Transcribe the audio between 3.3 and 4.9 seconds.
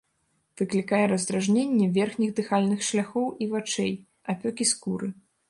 і вачэй, апёкі